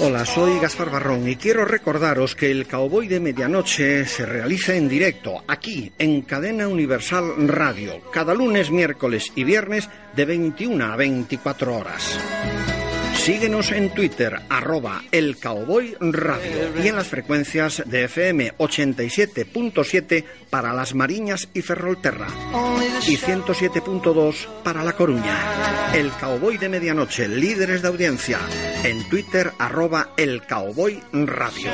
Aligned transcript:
Hola, 0.00 0.26
soy 0.26 0.58
Gaspar 0.58 0.90
Barrón 0.90 1.28
y 1.28 1.36
quiero 1.36 1.64
recordaros 1.64 2.34
que 2.34 2.50
el 2.50 2.66
Cowboy 2.66 3.08
de 3.08 3.18
Medianoche 3.18 4.04
se 4.04 4.26
realiza 4.26 4.74
en 4.74 4.88
directo 4.88 5.42
aquí 5.46 5.92
en 5.98 6.22
Cadena 6.22 6.68
Universal 6.68 7.48
Radio, 7.48 8.02
cada 8.12 8.34
lunes, 8.34 8.70
miércoles 8.70 9.32
y 9.34 9.44
viernes 9.44 9.88
de 10.14 10.24
21 10.26 10.84
a 10.84 10.96
24 10.96 11.76
horas. 11.76 12.77
Síguenos 13.28 13.72
en 13.72 13.90
Twitter, 13.90 14.40
arroba 14.48 15.02
el 15.12 15.36
Cowboy 15.36 15.94
Radio 16.00 16.72
y 16.82 16.88
en 16.88 16.96
las 16.96 17.08
frecuencias 17.08 17.82
de 17.84 18.04
FM 18.04 18.56
87.7 18.56 20.24
para 20.48 20.72
Las 20.72 20.94
Mariñas 20.94 21.50
y 21.52 21.60
Ferrolterra 21.60 22.28
y 23.06 23.18
107.2 23.18 24.46
para 24.64 24.82
La 24.82 24.94
Coruña. 24.94 25.92
El 25.92 26.10
Cowboy 26.12 26.56
de 26.56 26.70
Medianoche, 26.70 27.28
líderes 27.28 27.82
de 27.82 27.88
audiencia, 27.88 28.38
en 28.82 29.06
Twitter, 29.10 29.52
arroba 29.58 30.12
el 30.16 30.46
Cowboy 30.46 30.98
Radio. 31.12 31.70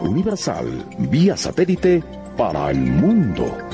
Universal, 0.00 0.86
vía 1.10 1.36
satélite 1.36 2.02
para 2.38 2.70
el 2.70 2.78
mundo. 2.78 3.67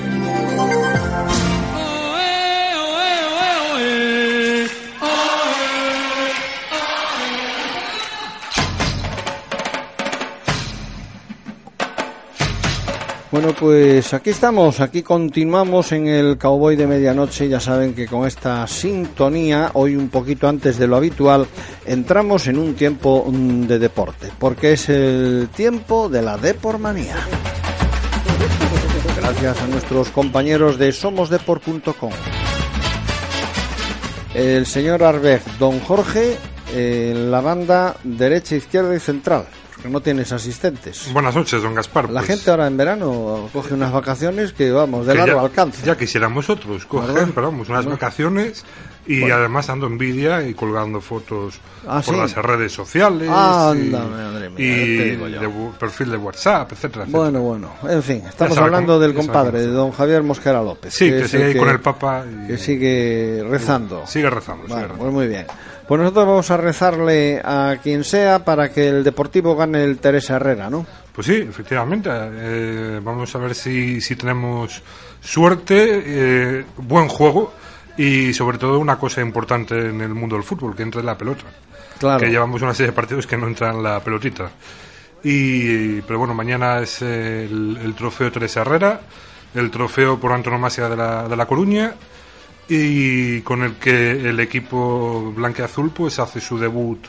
Bueno, 13.34 13.52
pues 13.58 14.14
aquí 14.14 14.30
estamos, 14.30 14.78
aquí 14.78 15.02
continuamos 15.02 15.90
en 15.90 16.06
el 16.06 16.38
Cowboy 16.38 16.76
de 16.76 16.86
Medianoche. 16.86 17.48
Ya 17.48 17.58
saben 17.58 17.92
que 17.92 18.06
con 18.06 18.28
esta 18.28 18.64
sintonía, 18.68 19.72
hoy 19.74 19.96
un 19.96 20.08
poquito 20.08 20.46
antes 20.46 20.78
de 20.78 20.86
lo 20.86 20.94
habitual, 20.94 21.48
entramos 21.84 22.46
en 22.46 22.58
un 22.58 22.74
tiempo 22.74 23.26
mm, 23.26 23.62
de 23.62 23.80
deporte, 23.80 24.30
porque 24.38 24.74
es 24.74 24.88
el 24.88 25.48
tiempo 25.52 26.08
de 26.08 26.22
la 26.22 26.36
Depormanía. 26.36 27.16
Gracias 29.16 29.60
a 29.60 29.66
nuestros 29.66 30.10
compañeros 30.10 30.78
de 30.78 30.92
somosdeport.com. 30.92 32.12
El 34.32 34.64
señor 34.64 35.02
Arbeck, 35.02 35.44
don 35.58 35.80
Jorge, 35.80 36.36
en 36.72 37.32
la 37.32 37.40
banda 37.40 37.96
derecha, 38.04 38.54
izquierda 38.54 38.94
y 38.94 39.00
central 39.00 39.46
no 39.88 40.00
tienes 40.00 40.32
asistentes. 40.32 41.10
Buenas 41.12 41.34
noches, 41.34 41.62
don 41.62 41.74
Gaspar. 41.74 42.10
La 42.10 42.20
pues. 42.20 42.32
gente 42.32 42.50
ahora 42.50 42.66
en 42.66 42.76
verano 42.76 43.48
coge 43.52 43.74
unas 43.74 43.92
vacaciones 43.92 44.52
que, 44.52 44.70
vamos, 44.70 45.06
de 45.06 45.14
largo 45.14 45.40
alcance. 45.40 45.84
Ya 45.84 45.96
quisiéramos 45.96 46.48
otros, 46.48 46.86
coger, 46.86 47.28
pero 47.34 47.48
vamos, 47.50 47.68
unas 47.68 47.84
vacaciones 47.84 48.64
y 49.06 49.30
además 49.30 49.68
ando 49.68 49.86
envidia 49.86 50.46
y 50.46 50.54
colgando 50.54 51.00
fotos 51.00 51.60
ah, 51.86 52.02
por 52.04 52.16
las 52.16 52.34
redes 52.34 52.72
sociales 52.72 53.28
y, 53.28 53.90
madre 53.90 54.50
mía, 54.50 55.40
de 55.40 55.58
perfil 55.78 56.10
de 56.10 56.16
WhatsApp, 56.16 56.72
etcétera, 56.72 57.04
Bueno, 57.08 57.40
bueno, 57.40 57.70
en 57.88 58.02
fin, 58.02 58.22
estamos 58.26 58.56
hablando 58.56 58.98
del 58.98 59.14
compadre, 59.14 59.60
de 59.60 59.66
don 59.66 59.92
Javier 59.92 60.22
Mosquera 60.22 60.62
López. 60.62 60.94
Sí, 60.94 61.10
que, 61.10 61.28
sigue 61.28 61.44
ahí 61.44 61.56
con 61.56 61.68
el 61.68 61.80
Papa. 61.80 62.24
que 62.46 62.56
sigue 62.56 63.44
rezando. 63.48 64.06
Sigue 64.06 64.30
rezando, 64.30 64.66
sigue 64.66 64.80
rezando. 64.80 64.98
Pues 64.98 65.12
muy 65.12 65.26
bien. 65.26 65.46
Pues 65.86 66.00
nosotros 66.00 66.26
vamos 66.26 66.50
a 66.50 66.56
rezarle 66.56 67.42
a 67.44 67.76
quien 67.82 68.04
sea 68.04 68.44
para 68.44 68.72
que 68.72 68.88
el 68.88 69.04
Deportivo 69.04 69.54
gane 69.54 69.84
el 69.84 69.98
Teresa 69.98 70.36
Herrera, 70.36 70.70
¿no? 70.70 70.86
Pues 71.12 71.26
sí, 71.26 71.34
efectivamente. 71.34 72.08
Eh, 72.10 73.00
vamos 73.02 73.34
a 73.34 73.38
ver 73.38 73.54
si, 73.54 74.00
si 74.00 74.16
tenemos 74.16 74.82
suerte, 75.20 76.02
eh, 76.04 76.64
buen 76.78 77.08
juego 77.08 77.52
y 77.98 78.32
sobre 78.32 78.56
todo 78.58 78.78
una 78.78 78.98
cosa 78.98 79.20
importante 79.20 79.90
en 79.90 80.00
el 80.00 80.14
mundo 80.14 80.36
del 80.36 80.44
fútbol, 80.44 80.74
que 80.74 80.82
entre 80.82 81.02
la 81.02 81.18
pelota. 81.18 81.44
Claro. 81.98 82.18
Que 82.18 82.30
llevamos 82.30 82.62
una 82.62 82.72
serie 82.72 82.90
de 82.90 82.96
partidos 82.96 83.26
que 83.26 83.36
no 83.36 83.46
entran 83.46 83.82
la 83.82 84.00
pelotita. 84.00 84.50
Y, 85.22 86.00
pero 86.02 86.18
bueno, 86.18 86.34
mañana 86.34 86.80
es 86.80 87.02
el, 87.02 87.78
el 87.82 87.94
trofeo 87.94 88.32
Teresa 88.32 88.62
Herrera, 88.62 89.00
el 89.54 89.70
trofeo 89.70 90.18
por 90.18 90.32
antonomasia 90.32 90.88
de 90.88 90.96
la, 90.96 91.28
de 91.28 91.36
la 91.36 91.46
Coruña 91.46 91.94
y 92.68 93.40
con 93.42 93.62
el 93.62 93.74
que 93.74 94.28
el 94.28 94.40
equipo 94.40 95.32
blanqueazul 95.36 95.90
pues 95.90 96.18
hace 96.18 96.40
su 96.40 96.58
debut 96.58 97.04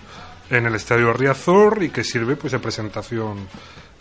en 0.50 0.66
el 0.66 0.76
Estadio 0.76 1.14
Riazor 1.14 1.84
y 1.84 1.90
que 1.90 2.04
sirve 2.04 2.36
pues 2.36 2.54
de 2.54 2.60
presentación 2.60 3.48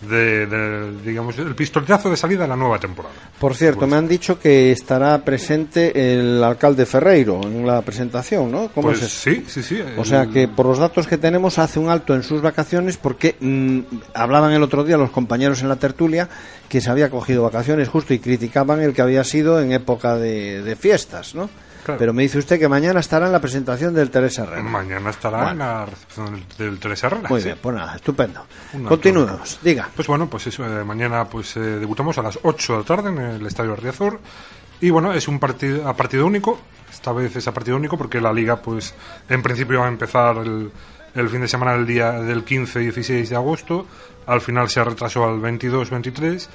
de, 0.01 0.93
digamos 1.05 1.39
el 1.39 1.55
pistoletazo 1.55 2.11
de 2.11 2.17
salida 2.17 2.43
de 2.43 2.49
la 2.49 2.57
nueva 2.57 2.79
temporada. 2.79 3.15
Por 3.39 3.55
cierto, 3.55 3.81
pues 3.81 3.91
me 3.91 3.97
han 3.97 4.09
dicho 4.09 4.39
que 4.39 4.73
estará 4.73 5.25
presente 5.25 6.15
el 6.15 6.43
alcalde 6.43 6.87
Ferreiro 6.87 7.41
en 7.43 7.67
la 7.67 7.83
presentación, 7.83 8.51
¿no? 8.51 8.69
¿Cómo 8.69 8.89
pues 8.89 9.01
Sí, 9.01 9.45
sí, 9.47 9.63
sí. 9.63 9.83
O 9.97 10.05
sea 10.05 10.27
que 10.27 10.49
por 10.49 10.67
los 10.67 10.79
datos 10.79 11.07
que 11.07 11.19
tenemos 11.19 11.59
hace 11.59 11.79
un 11.79 11.89
alto 11.89 12.15
en 12.15 12.23
sus 12.23 12.43
vacaciones 12.43 12.97
porque 12.97 13.37
mm, 13.41 13.81
hablaban 14.15 14.53
el 14.53 14.63
otro 14.63 14.85
día 14.85 14.97
los 14.97 15.11
compañeros 15.11 15.63
en 15.63 15.69
la 15.69 15.77
tertulia 15.77 16.29
que 16.69 16.81
se 16.81 16.91
había 16.91 17.11
cogido 17.11 17.43
vacaciones 17.43 17.89
justo 17.89 18.15
y 18.15 18.19
criticaban 18.19 18.81
el 18.81 18.93
que 18.93 19.03
había 19.03 19.25
sido 19.25 19.61
en 19.61 19.73
época 19.73 20.17
de, 20.17 20.63
de 20.63 20.77
fiestas, 20.77 21.35
¿no? 21.35 21.49
Pero 21.87 22.13
me 22.13 22.23
dice 22.23 22.39
usted 22.39 22.59
que 22.59 22.69
mañana 22.69 23.01
estará 23.01 23.27
en 23.27 23.33
la 23.33 23.41
presentación 23.41 23.95
del 23.95 24.11
Teresa 24.11 24.45
Herrera. 24.45 24.63
Mañana 24.63 25.11
estará 25.11 25.51
en 25.51 25.59
la 25.59 25.87
recepción 25.87 26.43
del, 26.59 26.79
Teresa 26.79 27.09
Herrera. 27.09 27.29
Muy 27.29 27.43
bien, 27.43 27.59
pues 27.61 27.75
nada, 27.75 27.97
estupendo. 27.97 28.47
Continuemos, 28.89 29.59
diga. 29.63 29.89
Pues 29.95 30.09
bueno, 30.09 30.29
pues 30.29 30.47
eso, 30.47 30.65
eh, 30.65 30.85
mañana 30.85 31.25
pues 31.25 31.57
eh, 31.57 31.61
debutamos 31.61 32.17
a 32.19 32.23
las 32.23 32.39
8 32.43 32.73
de 32.73 32.79
la 32.79 32.85
tarde 32.85 33.09
en 33.11 33.19
el 33.19 33.47
Estadio 33.47 33.77
Riazor. 33.77 34.21
Y 34.81 34.91
bueno, 34.91 35.13
es 35.13 35.29
un 35.29 35.39
partido 35.39 35.89
a 35.89 35.97
partido 35.97 36.27
único. 36.27 36.59
Esta 36.91 37.13
vez 37.13 37.35
es 37.37 37.47
a 37.49 37.55
partido 37.55 37.77
único 37.77 37.97
porque 37.97 38.21
la 38.21 38.33
liga, 38.33 38.57
pues 38.57 38.95
en 39.29 39.43
principio 39.43 39.81
va 39.81 39.87
a 39.87 39.89
empezar 39.89 40.37
el, 40.39 40.71
el 41.15 41.29
fin 41.29 41.41
de 41.41 41.49
semana 41.49 41.73
del 41.73 41.87
día 41.87 42.13
del 42.13 42.45
15 42.45 42.81
y 42.81 42.85
16 42.85 43.31
de 43.31 43.37
agosto. 43.37 43.87
Al 44.27 44.41
final 44.41 44.69
se 44.69 44.83
retrasó 44.83 45.25
al 45.25 45.41
22-23. 45.41 46.49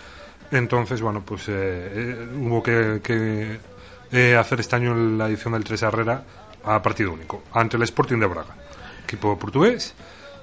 Entonces, 0.51 1.01
bueno, 1.01 1.21
pues 1.23 1.43
eh, 1.47 2.27
hubo 2.35 2.63
que, 2.63 2.99
que 3.03 3.59
eh, 4.11 4.35
hacer 4.35 4.59
este 4.59 4.75
año 4.75 4.93
la 4.95 5.27
edición 5.27 5.53
del 5.53 5.63
Tres 5.63 5.81
Herrera 5.83 6.23
a 6.63 6.81
partido 6.81 7.13
único, 7.13 7.43
ante 7.53 7.77
el 7.77 7.83
Sporting 7.83 8.17
de 8.17 8.27
Braga, 8.27 8.55
equipo 9.03 9.37
portugués. 9.37 9.93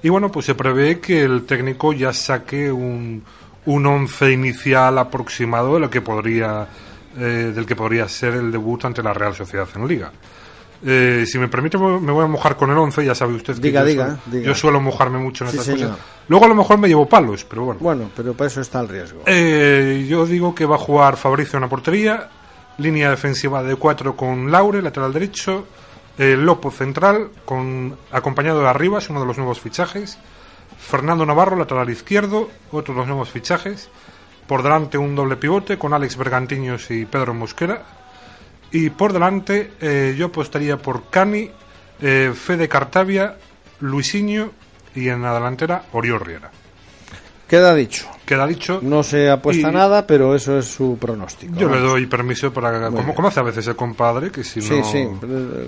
Y 0.03 0.09
bueno, 0.09 0.31
pues 0.31 0.45
se 0.45 0.55
prevé 0.55 0.99
que 0.99 1.23
el 1.23 1.45
técnico 1.45 1.93
ya 1.93 2.13
saque 2.13 2.71
un, 2.71 3.23
un 3.65 3.85
once 3.85 4.31
inicial 4.31 4.97
aproximado 4.97 5.75
de 5.75 5.79
lo 5.81 5.89
que 5.89 6.01
podría, 6.01 6.67
eh, 7.17 7.51
del 7.53 7.65
que 7.65 7.75
podría 7.75 8.07
ser 8.07 8.33
el 8.35 8.51
debut 8.51 8.83
ante 8.85 9.03
la 9.03 9.13
Real 9.13 9.35
Sociedad 9.35 9.67
en 9.75 9.87
Liga. 9.87 10.11
Eh, 10.85 11.25
si 11.25 11.39
me 11.39 11.47
permite, 11.47 11.77
me 11.77 12.11
voy 12.11 12.23
a 12.23 12.27
mojar 12.27 12.55
con 12.55 12.69
el 12.69 12.77
11, 12.77 13.03
ya 13.03 13.15
sabe 13.15 13.33
usted 13.33 13.55
que 13.55 13.61
diga, 13.61 13.81
yo, 13.81 13.87
diga, 13.87 14.05
suelo, 14.05 14.19
diga. 14.27 14.45
yo, 14.45 14.55
suelo, 14.55 14.79
mojarme 14.79 15.17
mucho 15.17 15.43
en 15.43 15.49
estas 15.49 15.69
cosas. 15.69 15.97
Luego 16.27 16.45
a 16.45 16.47
lo 16.49 16.55
mejor 16.55 16.77
me 16.77 16.87
llevo 16.87 17.07
palos, 17.07 17.43
pero 17.45 17.65
bueno. 17.65 17.79
Bueno, 17.81 18.11
pero 18.15 18.33
para 18.33 18.47
eso 18.47 18.61
está 18.61 18.79
el 18.81 18.87
riesgo. 18.87 19.23
Eh, 19.25 20.05
yo 20.07 20.25
digo 20.25 20.53
que 20.53 20.65
va 20.65 20.75
a 20.75 20.79
jugar 20.79 21.17
Fabricio 21.17 21.57
en 21.57 21.61
la 21.61 21.69
portería, 21.69 22.29
línea 22.77 23.09
defensiva 23.09 23.63
de 23.63 23.75
cuatro 23.75 24.15
con 24.15 24.51
Laure, 24.51 24.81
lateral 24.81 25.13
derecho, 25.13 25.65
eh, 26.17 26.35
Lopo 26.35 26.71
central, 26.71 27.29
con 27.45 27.97
acompañado 28.11 28.61
de 28.61 28.67
Arribas, 28.67 29.09
uno 29.09 29.19
de 29.19 29.25
los 29.25 29.37
nuevos 29.37 29.59
fichajes, 29.59 30.17
Fernando 30.77 31.25
Navarro, 31.25 31.55
lateral 31.55 31.89
izquierdo, 31.89 32.49
otro 32.71 32.93
de 32.93 32.99
los 32.99 33.07
nuevos 33.07 33.29
fichajes, 33.29 33.89
por 34.47 34.63
delante 34.63 34.97
un 34.97 35.15
doble 35.15 35.35
pivote 35.35 35.77
con 35.77 35.93
Alex 35.93 36.17
Bergantiños 36.17 36.89
y 36.91 37.05
Pedro 37.05 37.33
Mosquera, 37.33 37.83
y 38.71 38.89
por 38.89 39.13
delante 39.13 39.71
eh, 39.81 40.15
yo 40.17 40.27
apostaría 40.27 40.77
por 40.77 41.09
Cani, 41.09 41.51
eh, 42.01 42.33
Fede 42.35 42.67
Cartavia, 42.67 43.37
Luisinho 43.79 44.51
y 44.95 45.09
en 45.09 45.21
la 45.21 45.33
delantera 45.33 45.83
Oriol 45.91 46.19
Riera. 46.19 46.51
Queda 47.47 47.73
dicho. 47.73 48.07
Queda 48.25 48.45
dicho. 48.45 48.79
No 48.81 49.03
se 49.03 49.29
apuesta 49.29 49.71
nada, 49.71 50.05
pero 50.05 50.35
eso 50.35 50.59
es 50.59 50.65
su 50.65 50.97
pronóstico. 50.99 51.55
Yo 51.55 51.69
le 51.69 51.79
doy 51.79 52.05
permiso 52.05 52.51
para. 52.51 52.89
Como, 52.91 53.15
como, 53.15 53.29
hace 53.29 53.39
a 53.39 53.43
veces 53.43 53.65
el 53.67 53.75
compadre, 53.77 54.31
que 54.31 54.43
si 54.43 54.59
no. 54.59 54.83
Sí, 54.83 55.07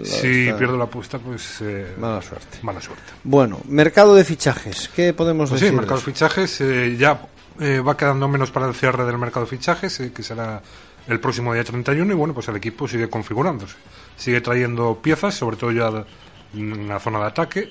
si 0.04 0.52
pierdo 0.58 0.76
la 0.78 0.84
apuesta, 0.84 1.20
pues. 1.20 1.62
Eh, 1.62 1.96
mala 1.98 2.22
suerte. 2.22 2.58
Mala 2.64 2.82
suerte. 2.82 3.06
Bueno, 3.24 3.62
mercado 3.70 4.14
de 4.14 4.26
fichajes. 4.26 4.90
¿Qué 4.94 5.14
podemos 5.14 5.50
pues 5.50 5.62
decir? 5.62 5.72
Sí, 5.72 5.76
mercado 5.78 6.02
de 6.02 6.06
fichajes. 6.06 6.60
Eh, 6.60 6.98
ya 7.00 7.22
eh, 7.62 7.80
va 7.80 7.96
quedando 7.96 8.28
menos 8.28 8.52
para 8.52 8.68
el 8.68 8.76
cierre 8.76 9.06
del 9.06 9.18
mercado 9.18 9.46
de 9.46 9.50
fichajes, 9.52 9.98
eh, 10.02 10.12
que 10.12 10.22
será 10.22 10.62
el 11.08 11.20
próximo 11.22 11.54
día 11.54 11.64
31. 11.64 12.12
Y 12.12 12.16
bueno, 12.16 12.34
pues 12.34 12.50
el 12.50 12.58
equipo 12.58 12.90
sigue 12.90 13.10
configurándose. 13.10 13.78
Sigue 14.18 14.42
trayendo 14.42 15.00
piezas, 15.02 15.34
sobre 15.34 15.56
todo 15.56 15.72
ya 15.72 16.04
en 16.54 16.90
la 16.90 17.00
zona 17.00 17.20
de 17.20 17.26
ataque. 17.26 17.70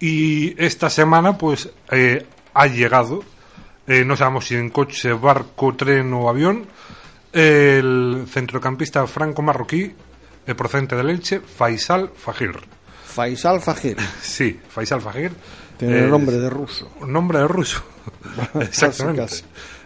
Y 0.00 0.54
esta 0.62 0.90
semana, 0.90 1.38
pues. 1.38 1.70
ha 2.52 2.66
llegado 2.66 3.22
eh, 3.88 4.04
no 4.04 4.16
sabemos 4.16 4.46
si 4.46 4.54
en 4.54 4.68
coche, 4.68 5.12
barco, 5.14 5.74
tren 5.74 6.12
o 6.12 6.28
avión, 6.28 6.66
el 7.32 8.26
centrocampista 8.28 9.06
franco 9.06 9.40
marroquí, 9.40 9.92
eh, 10.46 10.54
procedente 10.54 10.94
del 10.94 11.10
Elche, 11.10 11.40
Faisal 11.40 12.10
Fajir. 12.14 12.58
Faisal 13.04 13.60
Fajir. 13.60 13.96
Sí, 14.22 14.60
Faisal 14.68 15.00
Fajir. 15.00 15.32
Tiene 15.78 16.00
eh, 16.00 16.06
nombre 16.06 16.36
de 16.36 16.50
ruso. 16.50 16.90
Nombre 17.06 17.38
de 17.38 17.48
ruso. 17.48 17.82
Exactamente. 18.60 19.36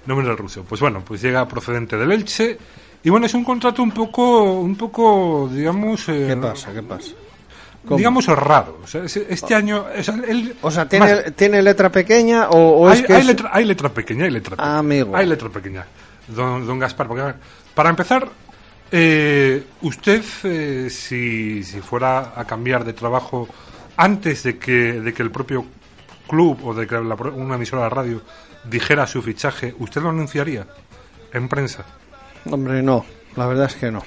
Nombre 0.06 0.26
de 0.26 0.34
ruso. 0.34 0.64
Pues 0.64 0.80
bueno, 0.80 1.04
pues 1.04 1.22
llega 1.22 1.46
procedente 1.46 1.96
del 1.96 2.10
Elche 2.10 2.58
Y 3.04 3.10
bueno, 3.10 3.26
es 3.26 3.34
un 3.34 3.44
contrato 3.44 3.82
un 3.82 3.92
poco, 3.92 4.54
un 4.54 4.74
poco, 4.74 5.48
digamos... 5.52 6.08
Eh, 6.08 6.26
¿Qué 6.28 6.36
pasa? 6.36 6.72
¿Qué 6.72 6.82
pasa? 6.82 7.12
Digamos 7.90 8.26
raro. 8.26 8.80
O 8.82 8.86
sea, 8.86 9.04
este 9.04 9.54
año. 9.54 9.84
O 10.60 10.70
sea, 10.70 10.88
¿tiene, 10.88 11.32
¿tiene 11.32 11.62
letra 11.62 11.90
pequeña 11.90 12.48
o, 12.50 12.88
hay, 12.88 13.00
es 13.00 13.06
que 13.06 13.14
hay, 13.14 13.24
letra, 13.24 13.50
hay 13.52 13.64
letra 13.64 13.88
pequeña, 13.88 14.24
hay 14.24 14.30
letra 14.30 14.56
pequeña. 14.56 14.78
amigo. 14.78 15.16
Hay 15.16 15.26
letra 15.26 15.48
pequeña, 15.48 15.86
don, 16.28 16.66
don 16.66 16.78
Gaspar. 16.78 17.08
Porque, 17.08 17.34
para 17.74 17.90
empezar, 17.90 18.28
eh, 18.90 19.64
usted, 19.82 20.22
eh, 20.44 20.88
si, 20.90 21.64
si 21.64 21.80
fuera 21.80 22.32
a 22.36 22.44
cambiar 22.44 22.84
de 22.84 22.92
trabajo 22.92 23.48
antes 23.96 24.42
de 24.42 24.58
que, 24.58 25.00
de 25.00 25.12
que 25.12 25.22
el 25.22 25.30
propio 25.30 25.64
club 26.28 26.58
o 26.64 26.74
de 26.74 26.86
que 26.86 26.96
una 26.96 27.56
emisora 27.56 27.84
de 27.84 27.90
radio 27.90 28.22
dijera 28.64 29.06
su 29.06 29.22
fichaje, 29.22 29.74
¿usted 29.78 30.02
lo 30.02 30.10
anunciaría 30.10 30.66
en 31.32 31.48
prensa? 31.48 31.84
Hombre, 32.50 32.82
no. 32.82 33.04
La 33.36 33.46
verdad 33.46 33.66
es 33.66 33.76
que 33.76 33.90
no. 33.90 34.02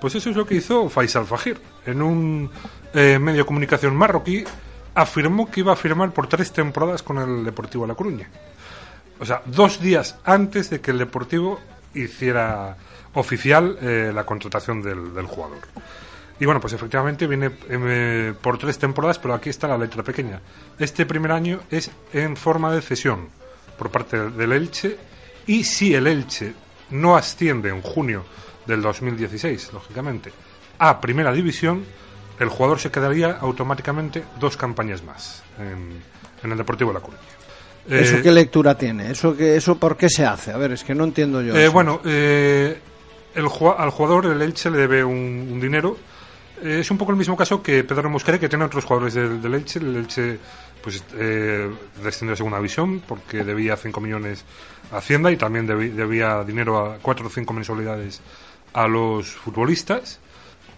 Pues 0.00 0.14
eso 0.14 0.30
es 0.30 0.36
lo 0.36 0.46
que 0.46 0.56
hizo 0.56 0.88
Faisal 0.88 1.26
Fajir. 1.26 1.60
En 1.86 2.02
un 2.02 2.50
eh, 2.94 3.18
medio 3.18 3.46
comunicación 3.46 3.94
marroquí 3.96 4.44
afirmó 4.94 5.50
que 5.50 5.60
iba 5.60 5.72
a 5.72 5.76
firmar 5.76 6.12
por 6.12 6.26
tres 6.26 6.52
temporadas 6.52 7.02
con 7.02 7.18
el 7.18 7.44
Deportivo 7.44 7.84
de 7.84 7.88
La 7.88 7.94
Coruña. 7.94 8.28
O 9.20 9.24
sea, 9.24 9.42
dos 9.46 9.80
días 9.80 10.16
antes 10.24 10.70
de 10.70 10.80
que 10.80 10.90
el 10.90 10.98
Deportivo 10.98 11.60
hiciera 11.94 12.76
oficial 13.14 13.78
eh, 13.80 14.12
la 14.14 14.24
contratación 14.24 14.82
del, 14.82 15.26
jugador. 15.26 15.58
Y 16.40 16.44
bueno, 16.44 16.60
pues 16.60 16.72
efectivamente 16.72 17.26
viene 17.26 17.50
eh, 17.68 18.34
por 18.40 18.58
tres 18.58 18.78
temporadas, 18.78 19.18
pero 19.18 19.34
aquí 19.34 19.50
está 19.50 19.66
la 19.66 19.78
letra 19.78 20.02
pequeña. 20.02 20.40
Este 20.78 21.04
primer 21.04 21.32
año 21.32 21.60
es 21.70 21.90
en 22.12 22.36
forma 22.36 22.72
de 22.72 22.82
cesión 22.82 23.28
por 23.76 23.90
parte 23.90 24.30
del 24.30 24.52
Elche 24.52 24.96
y 25.46 25.64
si 25.64 25.94
el 25.94 26.06
Elche 26.06 26.54
no 26.90 27.16
asciende 27.16 27.70
en 27.70 27.82
junio 27.82 28.24
del 28.66 28.82
2016, 28.82 29.72
lógicamente, 29.72 30.32
a 30.78 31.00
Primera 31.00 31.32
División, 31.32 31.84
el 32.38 32.48
jugador 32.48 32.78
se 32.78 32.90
quedaría 32.90 33.32
automáticamente 33.32 34.24
dos 34.38 34.56
campañas 34.56 35.02
más 35.02 35.42
en, 35.58 36.02
el 36.50 36.56
Deportivo 36.56 36.90
de 36.90 36.94
La 36.94 37.00
Coruña. 37.00 37.22
¿Eso 37.88 38.16
eh, 38.16 38.22
qué 38.22 38.30
lectura 38.30 38.76
tiene? 38.76 39.10
¿Eso, 39.10 39.36
que, 39.36 39.56
¿Eso 39.56 39.76
por 39.76 39.96
qué 39.96 40.08
se 40.08 40.24
hace? 40.24 40.52
A 40.52 40.56
ver, 40.56 40.72
es 40.72 40.84
que 40.84 40.94
no 40.94 41.04
entiendo 41.04 41.40
yo. 41.42 41.56
Eh, 41.56 41.68
bueno, 41.68 42.00
eh, 42.04 42.78
el, 43.34 43.44
al 43.44 43.90
jugador 43.90 44.26
el 44.26 44.42
Elche 44.42 44.70
le 44.70 44.78
debe 44.78 45.02
un, 45.02 45.58
dinero. 45.60 45.96
es 46.62 46.90
un 46.90 46.98
poco 46.98 47.12
el 47.12 47.18
mismo 47.18 47.36
caso 47.36 47.62
que 47.62 47.82
Pedro 47.84 48.10
Mosquera, 48.10 48.38
que 48.38 48.48
tiene 48.48 48.64
otros 48.64 48.84
jugadores 48.84 49.14
del, 49.14 49.54
Elche. 49.54 49.78
El 49.78 49.96
Elche 49.96 50.38
pues, 50.82 51.02
descendió 52.02 52.34
a 52.34 52.36
segunda 52.36 52.58
división 52.58 53.02
porque 53.06 53.42
debía 53.42 53.76
5 53.76 54.00
millones 54.00 54.44
a 54.92 54.98
Hacienda 54.98 55.32
y 55.32 55.36
también 55.36 55.66
debía, 55.66 56.44
dinero 56.44 56.78
a 56.78 56.98
4 56.98 57.26
o 57.26 57.30
5 57.30 57.52
mensualidades 57.52 58.20
a 58.74 58.86
los 58.86 59.28
futbolistas. 59.28 60.20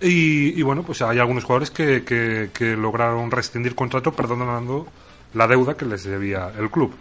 Y, 0.03 0.63
bueno, 0.63 0.83
pues 0.83 1.03
hay 1.03 1.19
algunos 1.19 1.45
jugadores 1.45 1.71
que, 1.71 2.03
que, 2.05 2.77
lograron 2.77 3.31
rescindir 3.31 3.75
contrato 3.75 4.13
perdonando 4.13 4.87
la 5.35 5.47
deuda 5.47 5.77
que 5.77 5.85
les 5.85 6.05
debía 6.05 6.51
el 6.59 6.71
club. 6.71 6.95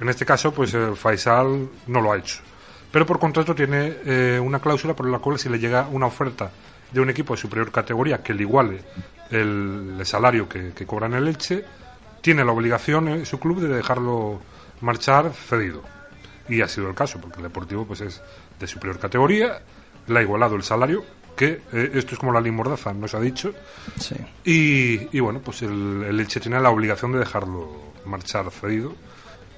En 0.00 0.08
este 0.08 0.24
caso, 0.24 0.52
pues 0.52 0.72
el 0.72 0.96
Faisal 0.96 1.68
no 1.86 2.00
lo 2.00 2.12
ha 2.12 2.16
hecho. 2.16 2.40
Pero 2.90 3.04
por 3.04 3.18
contrato 3.18 3.54
tiene 3.54 3.96
eh, 4.04 4.40
una 4.42 4.58
cláusula 4.58 4.94
por 4.94 5.06
la 5.06 5.18
cual 5.18 5.38
si 5.38 5.50
le 5.50 5.58
llega 5.58 5.86
una 5.88 6.06
oferta 6.06 6.50
de 6.90 7.00
un 7.00 7.10
equipo 7.10 7.34
de 7.34 7.40
superior 7.40 7.70
categoría 7.70 8.22
que 8.22 8.32
le 8.32 8.42
iguale 8.42 8.80
el, 9.30 10.00
salario 10.04 10.48
que, 10.48 10.72
que, 10.72 10.86
cobra 10.86 11.06
en 11.06 11.14
el 11.14 11.28
Elche, 11.28 11.62
tiene 12.22 12.44
la 12.44 12.52
obligación 12.52 13.08
en 13.08 13.26
su 13.26 13.38
club 13.38 13.60
de 13.60 13.68
dejarlo 13.68 14.40
marchar 14.80 15.30
cedido. 15.32 15.82
Y 16.48 16.62
ha 16.62 16.68
sido 16.68 16.88
el 16.88 16.94
caso, 16.94 17.20
porque 17.20 17.38
el 17.38 17.42
Deportivo 17.42 17.86
pues 17.86 18.00
es 18.00 18.22
de 18.58 18.66
superior 18.66 18.98
categoría, 18.98 19.60
le 20.06 20.18
ha 20.18 20.22
igualado 20.22 20.56
el 20.56 20.62
salario 20.62 21.04
que 21.36 21.60
eh, 21.72 21.90
esto 21.94 22.14
es 22.14 22.18
como 22.18 22.32
la 22.32 22.40
limordaza, 22.40 22.92
nos 22.92 23.14
ha 23.14 23.20
dicho. 23.20 23.52
Sí. 24.00 24.16
Y, 24.44 25.20
bueno, 25.20 25.40
pues 25.40 25.62
el, 25.62 26.04
el, 26.08 26.18
Elche 26.20 26.40
tiene 26.40 26.60
la 26.60 26.70
obligación 26.70 27.12
de 27.12 27.18
dejarlo 27.18 27.70
marchar 28.04 28.50
cedido 28.50 28.94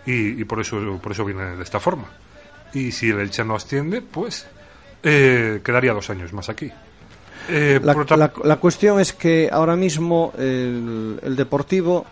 y, 0.04 0.42
por, 0.44 0.60
eso, 0.60 0.98
por 1.02 1.12
eso 1.12 1.25
viene 1.25 1.56
de 1.56 1.62
esta 1.62 1.80
forma. 1.80 2.08
Y 2.75 2.92
si 2.92 3.10
el 3.10 3.20
Elche 3.20 3.44
no 3.44 3.54
asciende, 3.54 4.02
pues 4.02 4.46
eh, 5.02 5.60
quedaría 5.64 5.92
dos 5.92 6.10
años 6.10 6.32
más 6.32 6.48
aquí. 6.48 6.70
Eh, 7.48 7.80
la, 7.82 8.32
la, 8.44 8.56
cuestión 8.56 9.00
es 9.00 9.14
que 9.14 9.48
ahora 9.50 9.75
mismo 9.75 10.34
el, 10.36 11.19
el 11.22 11.36
Deportivo 11.36 12.04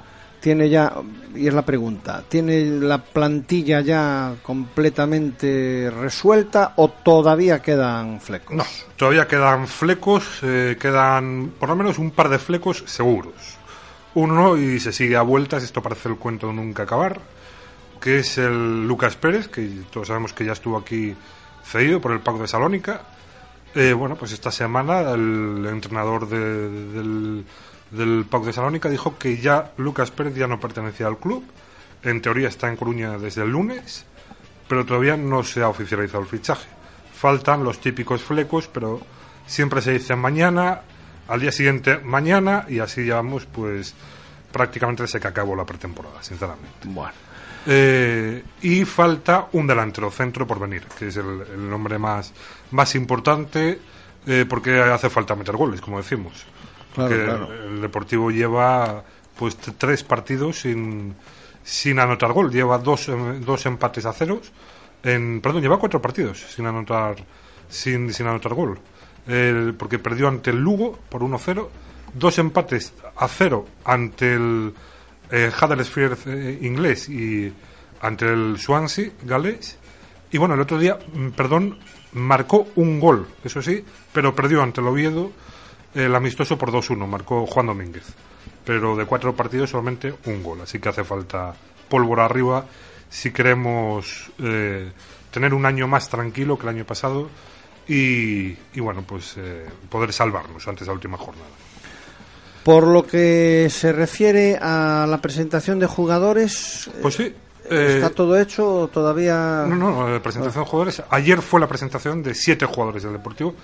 tiene 0.47 0.69
ya, 0.69 0.93
y 1.35 1.49
es 1.49 1.55
la 1.55 1.67
pregunta, 1.67 2.23
¿tiene 2.29 2.65
la 2.67 3.03
plantilla 3.03 3.81
ya 3.81 4.37
completamente 4.45 5.91
resuelta 5.91 6.75
o 6.77 6.89
todavía 6.89 7.61
quedan 7.61 8.21
flecos? 8.21 8.55
No, 8.55 8.63
todavía 8.95 9.27
quedan 9.27 9.67
flecos, 9.67 10.39
eh, 10.43 10.77
quedan 10.81 11.51
por 11.59 11.71
lo 11.71 11.75
menos 11.75 11.99
un 11.99 12.13
par 12.13 12.29
de 12.29 12.39
flecos 12.39 12.85
seguros. 12.87 13.35
Uno, 14.15 14.57
y 14.57 14.79
se 14.79 14.93
sigue 14.93 15.17
a 15.17 15.23
vueltas, 15.23 15.65
esto 15.65 15.83
parece 15.83 16.11
el 16.11 16.17
cuento 16.17 16.47
de 16.47 16.53
nunca 16.53 16.85
acabar, 16.85 17.21
que 18.01 18.21
es 18.21 18.39
el 18.39 18.87
Lucas 18.87 19.17
Pérez, 19.17 19.49
que 19.49 19.69
todos 19.91 20.07
sabemos 20.07 20.33
que 20.33 20.45
ya 20.45 20.53
estuvo 20.53 20.79
aquí 20.79 21.13
cedido 21.65 22.01
por 22.01 22.13
el 22.13 22.21
Paco 22.21 22.39
de 22.39 22.47
Salónica. 22.47 23.01
Eh, 23.75 23.93
bueno, 23.95 24.15
pues 24.15 24.31
esta 24.31 24.53
semana 24.53 25.11
el 25.11 25.67
entrenador 25.69 26.29
del 26.29 27.45
del 27.91 28.27
PAC 28.29 28.45
de 28.45 28.53
Salónica 28.53 28.89
dijo 28.89 29.17
que 29.19 29.39
ya 29.39 29.73
Lucas 29.77 30.11
Pérez 30.11 30.35
ya 30.35 30.47
no 30.47 30.61
pertenecía 30.61 31.07
al 31.07 31.19
club. 31.19 31.45
En 32.03 32.21
teoría 32.21 32.49
está 32.49 32.69
en 32.69 32.77
Coruña 32.77 33.19
desde 33.19 33.43
el 33.43 33.51
lunes, 33.51 34.05
pero 34.69 34.85
todavía 34.85 35.17
no 35.17 35.43
se 35.43 35.63
ha 35.63 35.69
oficializado 35.69 36.23
el 36.23 36.29
fichaje. 36.29 36.69
Faltan 37.13 37.65
los 37.65 37.81
típicos 37.81 38.23
flecos, 38.23 38.69
pero 38.69 39.01
siempre 39.47 39.81
se 39.81 39.93
dice 39.93 40.15
mañana, 40.17 40.83
al 41.29 41.41
día 41.41 41.53
siguiente 41.53 41.99
mañana, 41.99 42.67
y 42.69 42.79
así 42.79 43.03
llevamos 43.03 43.47
pues 43.47 43.95
prácticamente 44.53 45.03
desde 45.03 45.21
que 45.21 45.29
acabó 45.29 45.57
la 45.57 45.65
pretemporada, 45.65 46.23
sinceramente. 46.23 46.71
Bueno. 46.85 47.13
Eh, 47.69 48.45
y 48.63 48.85
falta 48.85 49.49
un 49.53 49.67
delantero 49.67 50.11
centro 50.11 50.47
por 50.47 50.61
venir, 50.61 50.85
que 50.97 51.09
es 51.09 51.17
el, 51.17 51.69
nombre 51.69 51.99
más, 51.99 52.33
más 52.71 52.95
importante, 52.95 53.81
eh, 54.25 54.47
porque 54.49 54.79
hace 54.81 55.11
falta 55.11 55.35
meter 55.35 55.57
goles, 55.57 55.81
como 55.81 55.99
decimos 55.99 56.47
el 56.97 57.81
Deportivo 57.81 58.31
lleva 58.31 59.03
pues 59.39 59.57
tres 59.57 60.03
partidos 60.03 60.61
sin, 60.61 61.15
sin 61.63 61.99
anotar 61.99 62.33
gol. 62.33 62.51
Lleva 62.51 62.79
dos, 62.79 63.09
em, 63.09 63.41
dos 63.41 63.67
empates 63.67 64.07
a 64.07 64.13
ceros. 64.13 64.53
En, 65.03 65.41
perdón, 65.41 65.63
lleva 65.63 65.79
cuatro 65.79 66.01
partidos 66.01 66.41
sin 66.41 66.67
anotar 66.67 67.17
sin, 67.69 68.13
sin 68.13 68.27
anotar 68.27 68.55
gol. 68.55 68.79
porque 69.77 69.99
perdió 69.99 70.29
ante 70.29 70.51
el 70.51 70.59
Lugo 70.59 70.99
por 71.09 71.23
1-0. 71.23 71.69
Dos 72.15 72.39
empates 72.39 72.95
a 73.17 73.29
cero 73.29 73.67
ante 73.85 74.35
el 74.35 74.73
eh, 75.31 75.51
Huddersfield 75.51 76.19
eh, 76.27 76.59
inglés 76.63 77.09
y 77.09 77.53
ante 78.01 78.27
el 78.27 78.59
Swansea 78.59 79.11
galés. 79.23 79.79
Y 80.31 80.39
bueno, 80.39 80.55
el 80.55 80.61
otro 80.61 80.79
día, 80.79 80.99
mm, 81.13 81.31
perdón, 81.31 81.79
marcó 82.13 82.69
un 82.77 83.01
gol, 83.01 83.27
eso 83.45 83.61
sí, 83.63 83.85
pero 84.13 84.35
perdió 84.35 84.63
ante 84.63 84.81
el 84.81 84.87
Oviedo 84.87 85.33
el 85.97 86.15
amistoso 86.15 86.59
por 86.59 86.71
2-1, 86.71 87.07
marcó 87.07 87.47
Juan 87.47 87.67
Domínguez. 87.67 88.05
Pero 88.65 88.97
de 88.97 89.07
cuatro 89.07 89.35
partidos 89.35 89.71
solamente 89.71 90.15
un 90.27 90.43
gol, 90.43 90.61
así 90.61 90.79
que 90.79 90.89
hace 90.89 91.05
falta 91.05 91.55
pólvora 91.89 92.25
arriba 92.25 92.67
si 93.09 93.33
queremos 93.33 94.31
eh, 94.39 94.91
tener 95.31 95.55
un 95.55 95.65
año 95.65 95.87
más 95.87 96.09
tranquilo 96.09 96.59
que 96.59 96.65
el 96.65 96.71
año 96.71 96.85
pasado 96.85 97.31
y, 97.89 98.55
bueno, 98.81 99.05
pues 99.07 99.35
eh, 99.37 99.65
poder 99.89 100.13
salvarnos 100.13 100.67
antes 100.67 100.81
de 100.81 100.87
la 100.87 100.95
última 100.95 101.17
jornada. 101.17 101.47
Por 102.65 102.89
lo 102.89 103.07
que 103.07 103.69
se 103.71 103.93
refiere 103.93 104.59
a 104.61 105.07
la 105.09 105.21
presentación 105.23 105.79
de 105.79 105.87
jugadores, 105.87 106.91
pues 107.01 107.15
sí, 107.15 107.33
¿Está 107.71 108.07
eh, 108.07 108.11
todo 108.11 108.39
hecho 108.39 108.91
todavía? 108.93 109.65
No, 109.67 109.77
no, 109.77 110.09
la 110.09 110.23
presentación 110.23 110.65
de 110.65 110.71
jugadores. 110.71 111.03
Ayer 111.11 111.43
fue 111.43 111.61
la 111.61 111.67
presentación 111.67 112.23
de 112.23 112.35
siete 112.35 112.67
jugadores 112.67 113.03
del 113.03 113.13
Deportivo. 113.13 113.55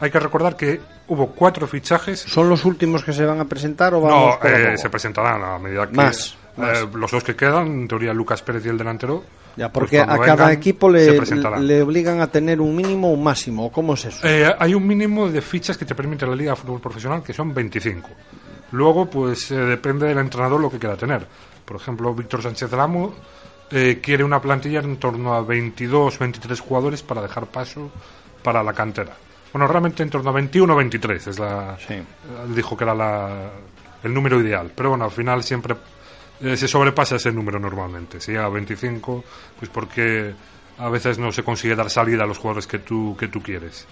Hay 0.00 0.10
que 0.10 0.18
recordar 0.18 0.56
que 0.56 0.80
hubo 1.08 1.28
cuatro 1.28 1.66
fichajes. 1.66 2.20
¿Son 2.20 2.48
los 2.48 2.64
últimos 2.64 3.04
que 3.04 3.12
se 3.12 3.24
van 3.24 3.38
a 3.38 3.44
presentar 3.44 3.92
o 3.92 4.00
vamos 4.00 4.38
No, 4.42 4.48
eh, 4.48 4.78
se 4.78 4.88
presentarán 4.88 5.42
a 5.42 5.58
medida 5.58 5.86
que. 5.86 5.94
Más. 5.94 6.36
Eh, 6.56 6.88
los 6.94 7.10
dos 7.10 7.22
que 7.22 7.36
quedan, 7.36 7.66
en 7.66 7.88
teoría 7.88 8.12
Lucas 8.12 8.42
Pérez 8.42 8.64
y 8.64 8.70
el 8.70 8.78
delantero. 8.78 9.22
Ya, 9.56 9.70
pues 9.70 9.82
porque 9.82 10.00
a 10.00 10.06
cada 10.06 10.52
equipo 10.52 10.88
le, 10.88 11.20
le, 11.60 11.82
obligan 11.82 12.20
a 12.20 12.28
tener 12.28 12.60
un 12.60 12.74
mínimo 12.74 13.10
o 13.10 13.12
un 13.12 13.22
máximo. 13.22 13.70
¿Cómo 13.70 13.94
es 13.94 14.06
eso? 14.06 14.26
Eh, 14.26 14.50
hay 14.58 14.74
un 14.74 14.86
mínimo 14.86 15.28
de 15.28 15.42
fichas 15.42 15.76
que 15.76 15.84
te 15.84 15.94
permite 15.94 16.26
la 16.26 16.34
Liga 16.34 16.52
de 16.52 16.56
Fútbol 16.56 16.80
Profesional, 16.80 17.22
que 17.22 17.32
son 17.32 17.52
25. 17.52 18.08
Luego, 18.72 19.10
pues 19.10 19.50
depende 19.50 20.06
del 20.06 20.18
entrenador 20.18 20.60
lo 20.60 20.70
que 20.70 20.78
quiera 20.78 20.96
tener. 20.96 21.26
Por 21.64 21.76
ejemplo, 21.76 22.14
Víctor 22.14 22.42
Sánchez 22.42 22.70
Ramo 23.70 24.00
quiere 24.02 24.24
una 24.24 24.40
plantilla 24.40 24.80
en 24.80 24.96
torno 24.96 25.34
a 25.34 25.42
22, 25.42 26.18
23 26.18 26.60
jugadores 26.60 27.02
para 27.02 27.22
dejar 27.22 27.46
paso 27.46 27.90
para 28.42 28.62
la 28.62 28.72
cantera. 28.72 29.16
Bueno, 29.52 29.66
realmente 29.66 30.02
en 30.02 30.10
torno 30.10 30.30
a 30.30 30.32
21 30.32 30.72
o 30.72 30.76
23 30.76 31.26
es 31.26 31.38
la, 31.38 31.76
dijo 32.54 32.76
que 32.76 32.84
era 32.84 32.94
la, 32.94 33.50
el 34.02 34.14
número 34.14 34.40
ideal. 34.40 34.70
Pero 34.74 34.90
bueno, 34.90 35.04
al 35.04 35.10
final 35.10 35.42
siempre 35.42 35.76
eh, 36.40 36.56
se 36.56 36.68
sobrepasa 36.68 37.16
ese 37.16 37.32
número 37.32 37.58
normalmente. 37.58 38.20
Si 38.20 38.32
llega 38.32 38.46
a 38.46 38.48
25, 38.48 39.24
pues 39.58 39.70
porque 39.70 40.34
a 40.78 40.88
veces 40.88 41.18
no 41.18 41.32
se 41.32 41.42
consigue 41.42 41.74
dar 41.74 41.90
salida 41.90 42.24
a 42.24 42.26
los 42.26 42.38
jugadores 42.38 42.66
que 42.66 42.78
tú, 42.78 43.16
que 43.18 43.28
tú 43.28 43.42
quieres. 43.42 43.86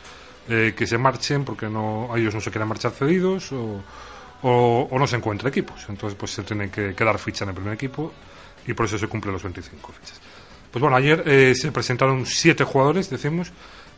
eh, 0.49 0.75
que 0.77 0.87
se 0.87 0.97
marchen 0.97 1.45
porque 1.45 1.69
no 1.69 2.09
ellos 2.17 2.35
no 2.35 2.41
se 2.41 2.51
quieren 2.51 2.69
marchar 2.69 2.93
cedidos 2.93 3.53
o, 3.53 3.83
o, 4.43 4.99
no 4.99 5.07
se 5.07 5.17
encuentran 5.17 5.51
equipos. 5.51 5.85
Entonces, 5.89 6.17
pues 6.19 6.33
se 6.33 6.43
tienen 6.43 6.71
que, 6.71 6.95
quedar 6.95 7.19
ficha 7.19 7.45
en 7.45 7.51
el 7.51 7.55
primer 7.55 7.75
equipo 7.75 8.13
y 8.69 8.75
por 8.75 8.87
eso 8.87 8.99
se 8.99 9.09
cumplen 9.09 9.33
los 9.33 9.43
25 9.43 9.93
fichas. 9.93 10.21
Pues 10.71 10.81
bueno, 10.81 10.97
ayer 10.97 11.25
eh, 11.27 11.55
se 11.57 11.73
presentaron 11.73 12.25
siete 12.25 12.63
jugadores, 12.63 13.11
decimos, 13.11 13.51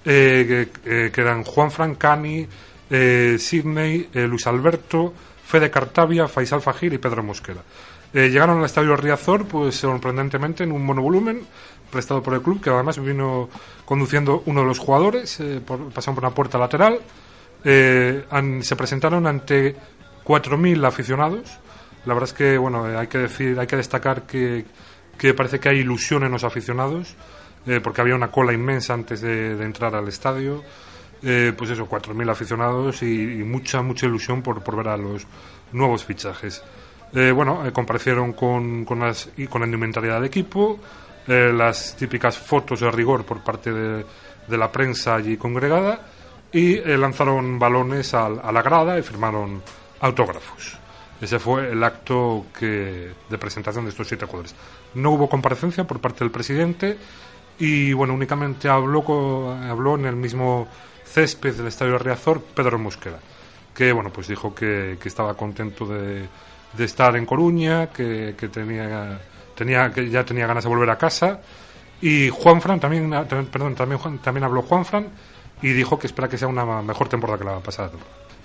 que, 0.03 0.69
eran 1.15 1.45
Juan 1.45 1.71
Francani, 1.71 2.47
Sidney, 2.89 4.09
Luis 4.15 4.47
Alberto, 4.47 5.12
Fede 5.45 5.71
Cartavia, 5.71 6.27
Faisal 6.27 6.62
Fajir 6.62 6.95
y 6.95 6.99
Pedro 6.99 7.23
Mosquera. 7.23 7.62
llegaron 8.15 8.61
al 8.61 8.65
estadio 8.65 8.97
Riazor, 8.97 9.47
pues 9.47 9.75
sorprendentemente, 9.75 10.65
en 10.65 10.73
un 10.73 10.87
monovolumen, 10.87 11.45
prestado 11.91 12.23
por 12.23 12.35
el 12.35 12.41
club, 12.41 12.62
que 12.62 12.71
además 12.71 12.99
vino 13.03 13.50
conduciendo 13.85 14.43
uno 14.47 14.61
de 14.61 14.67
los 14.67 14.79
jugadores, 14.79 15.41
eh, 15.41 15.61
por, 15.65 15.91
pasaron 15.91 16.15
por 16.15 16.25
una 16.25 16.35
puerta 16.35 16.59
lateral. 16.59 17.00
Eh, 17.65 18.25
se 18.62 18.77
presentaron 18.77 19.27
ante 19.27 19.77
4.000 20.25 20.87
aficionados. 20.87 21.59
La 22.07 22.14
verdad 22.14 22.28
es 22.30 22.33
que, 22.33 22.59
bueno, 22.59 22.88
eh, 22.88 22.97
hay 22.97 23.07
que 23.07 23.19
decir, 23.19 23.59
hay 23.59 23.66
que 23.66 23.76
destacar 23.76 24.23
que, 24.23 24.64
que 25.19 25.35
parece 25.35 25.61
que 25.61 25.69
hay 25.69 25.78
ilusión 25.78 26.25
en 26.25 26.33
los 26.33 26.45
aficionados, 26.45 27.14
porque 27.85 28.00
había 28.00 28.14
una 28.14 28.30
cola 28.30 28.54
inmensa 28.54 28.95
antes 28.95 29.21
de, 29.21 29.50
entrar 29.62 29.95
al 29.95 30.09
estadio. 30.09 30.64
pues 31.21 31.69
eso, 31.69 31.87
4.000 31.87 32.30
aficionados 32.30 33.02
y, 33.02 33.26
mucha, 33.45 33.83
mucha 33.83 34.07
ilusión 34.07 34.40
por, 34.40 34.62
por 34.62 34.76
ver 34.76 34.88
a 34.88 34.97
los 34.97 35.26
nuevos 35.71 36.02
fichajes. 36.02 36.62
bueno, 37.12 37.62
comparecieron 37.75 38.33
con, 38.33 38.87
con, 38.87 39.00
las, 39.00 39.28
con 39.50 39.61
la 39.61 39.66
indumentaria 39.66 40.14
del 40.14 40.25
equipo, 40.25 40.80
eh, 41.26 41.52
las 41.52 41.95
típicas 41.97 42.38
fotos 42.38 42.80
de 42.80 42.90
rigor 42.90 43.25
por 43.25 43.40
parte 43.40 43.71
de, 43.71 44.04
la 44.49 44.73
prensa 44.73 45.14
allí 45.14 45.37
congregada 45.37 46.00
y 46.50 46.75
eh, 46.75 46.99
lanzaron 46.99 47.57
balones 47.57 48.14
a, 48.14 48.28
la 48.28 48.62
grada 48.62 48.99
y 48.99 49.02
firmaron 49.02 49.62
autógrafos. 50.00 50.76
Ese 51.21 51.39
fue 51.39 51.73
el 51.73 51.85
acto 51.85 52.47
que, 52.59 53.12
de 53.29 53.39
presentación 53.39 53.85
de 53.85 53.91
estos 53.91 54.09
siete 54.09 54.27
jugadores. 54.27 54.55
No 54.95 55.12
hubo 55.12 55.29
comparecencia 55.29 55.85
por 55.85 56.00
parte 56.00 56.21
del 56.21 56.31
presidente 56.31 56.97
y 57.59 57.93
bueno, 57.93 58.15
únicamente 58.15 58.69
habló, 58.69 59.53
habló 59.53 59.97
en 59.97 60.07
el 60.07 60.17
mismo 60.17 60.67
césped 61.05 61.55
del 61.55 61.67
Estadio 61.67 61.99
Riazor 61.99 62.41
Pedro 62.43 62.79
Mosquera, 62.79 63.19
que 63.75 63.93
bueno, 63.93 64.11
pues 64.11 64.29
dijo 64.29 64.55
que, 64.55 64.99
estaba 65.05 65.35
contento 65.35 65.87
de, 65.87 66.27
estar 66.79 67.15
en 67.17 67.27
Coruña, 67.27 67.89
que, 67.89 68.35
que 68.39 68.49
tenía 68.49 69.21
tenía 69.55 69.91
que 69.93 70.09
ya 70.09 70.25
tenía 70.25 70.47
ganas 70.47 70.65
de 70.65 70.71
volver 70.71 70.89
a 70.89 70.97
casa 70.97 71.41
y 72.00 72.31
Juanfran 72.31 72.81
también, 72.81 73.11
perdón, 73.29 73.75
también 73.75 74.19
también 74.23 74.45
habló 74.45 74.62
Juanfran 74.62 75.09
y 75.61 75.73
dijo 75.73 75.99
que 75.99 76.07
espera 76.07 76.29
que 76.29 76.39
sea 76.39 76.49
una 76.49 76.81
mejor 76.83 77.09
temporada 77.09 77.39
que 77.39 77.45
la 77.45 77.61
pasada. 77.61 77.91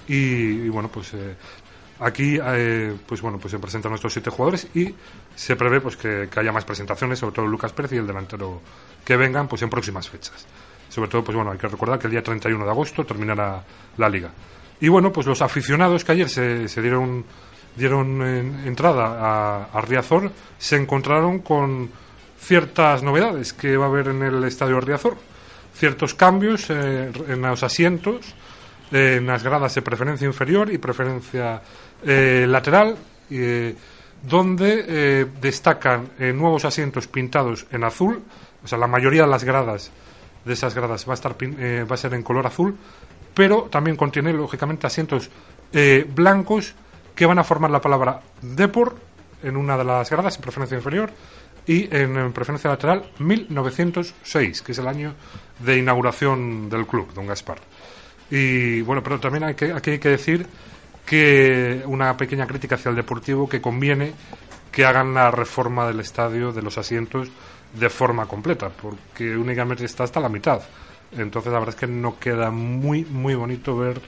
Y, 0.08 0.67
bueno, 0.70 0.89
pues 0.89 1.13
eh, 1.13 1.36
aquí 2.00 2.38
eh, 2.42 2.96
pues 3.06 3.22
bueno, 3.22 3.38
pues 3.40 3.52
se 3.52 3.60
presentan 3.60 3.92
nuestros 3.92 4.14
siete 4.14 4.30
jugadores 4.30 4.68
y 4.74 4.94
se 5.36 5.56
prevé 5.56 5.82
pues 5.82 5.98
que, 5.98 6.30
haya 6.36 6.52
más 6.52 6.66
presentaciones, 6.66 7.20
sobre 7.20 7.36
todo 7.36 7.48
Lucas 7.48 7.74
Pérez 7.74 7.94
y 7.94 7.98
el 7.98 8.08
delantero 8.08 8.62
que 9.04 9.16
vengan 9.16 9.48
pues 9.48 9.62
en 9.62 9.70
próximas 9.70 10.10
fechas. 10.10 10.46
Sobre 10.90 11.10
todo 11.10 11.24
pues 11.24 11.36
bueno, 11.36 11.52
hay 11.52 11.58
que 11.58 11.68
recordar 11.68 12.00
que 12.00 12.08
el 12.08 12.12
día 12.12 12.24
31 12.24 12.64
de 12.64 12.72
agosto 12.72 13.06
terminará 13.06 13.64
la 13.98 14.10
liga. 14.10 14.32
Y 14.80 14.90
bueno, 14.90 15.12
pues 15.12 15.25
los 15.25 15.42
aficionados 15.42 16.04
que 16.04 16.12
ayer 16.12 16.30
se, 16.30 16.82
dieron 16.82 17.25
dieron 17.75 18.22
entrada 18.66 19.68
a, 19.72 19.82
Riazor, 19.82 20.32
se 20.58 20.78
encontraron 20.78 21.40
con 21.40 21.90
ciertas 22.40 23.04
novedades 23.04 23.54
que 23.54 23.75
va 23.75 23.86
a 23.86 23.88
haber 23.90 24.10
en 24.10 24.24
el 24.24 24.44
estadio 24.44 24.80
Riazor, 24.80 25.18
ciertos 25.74 26.14
cambios 26.14 26.70
eh, 26.70 27.12
en 27.28 27.42
los 27.42 27.64
asientos, 27.64 28.34
eh, 28.92 29.15
en 29.18 29.27
las 29.27 29.44
gradas 29.44 29.75
de 29.75 29.82
preferencia 29.82 30.25
inferior 30.25 30.72
y 30.72 30.77
preferencia 30.77 31.62
eh, 32.04 32.46
lateral, 32.48 32.96
donde 34.22 35.25
destacan 35.42 36.10
nuevos 36.20 36.63
asientos 36.63 37.08
pintados 37.08 37.65
en 37.72 37.84
azul, 37.84 38.22
o 38.63 38.68
sea, 38.68 38.77
la 38.77 38.86
mayoría 38.86 39.24
de 39.24 39.30
las 39.30 39.44
gradas 39.44 39.92
de 40.46 40.54
esas 40.54 40.75
gradas 40.75 41.08
va 41.08 41.13
a, 41.13 41.15
estar, 41.15 41.36
va 41.36 41.94
a 41.96 41.98
ser 41.98 42.13
en 42.13 42.22
color 42.22 42.46
azul, 42.46 42.77
pero 43.34 43.63
también 43.63 43.98
contiene, 43.98 44.32
lógicamente, 44.32 44.86
asientos 44.86 45.32
blancos 46.13 46.75
que 47.15 47.25
van 47.25 47.39
a 47.39 47.44
formar 47.44 47.72
la 47.72 47.82
palabra 47.82 48.22
Depor 48.44 48.96
en 49.42 49.58
una 49.58 49.75
de 49.75 49.86
las 49.86 50.10
gradas 50.10 50.36
en 50.36 50.42
preferencia 50.44 50.77
inferior 50.77 51.10
y 51.68 51.88
en, 51.96 52.32
preferencia 52.34 52.70
lateral 52.70 53.10
1906, 53.20 54.62
que 54.62 54.72
es 54.72 54.77
el 54.77 54.88
año 54.88 55.13
de 55.60 55.77
inauguración 55.77 56.70
del 56.70 56.86
club, 56.86 57.13
don 57.13 57.27
Gaspar. 57.27 57.60
Y 58.29 58.82
bueno, 58.82 59.03
pero 59.03 59.20
también 59.20 59.44
hay 59.44 59.55
que, 59.55 59.72
aquí 59.72 59.91
hay 59.91 60.00
que 60.00 60.10
decir 60.10 60.48
que 61.05 61.84
una 61.86 62.17
pequeña 62.17 62.48
crítica 62.48 62.75
hacia 62.75 62.89
el 62.89 62.96
Deportivo 62.96 63.48
que 63.48 63.62
conviene 63.62 64.13
que 64.72 64.86
hagan 64.86 65.13
la 65.13 65.32
reforma 65.32 65.88
del 65.88 66.00
estadio, 66.00 66.51
de 66.51 66.62
los 66.62 66.77
asientos, 66.77 67.29
de 67.74 67.89
forma 67.89 68.25
completa, 68.25 68.70
porque 68.70 69.36
únicamente 69.38 69.86
está 69.86 70.03
hasta 70.03 70.20
la 70.20 70.29
mitad. 70.29 70.62
Entonces 71.17 71.53
la 71.53 71.60
verdad 71.60 71.75
es 71.75 71.79
que 71.79 71.88
no 71.88 72.20
queda 72.20 72.51
muy, 72.51 73.05
muy 73.05 73.36
bonito 73.36 73.77
ver 73.77 74.01